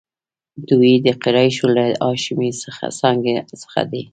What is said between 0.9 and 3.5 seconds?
د قریشو له هاشمي څانګې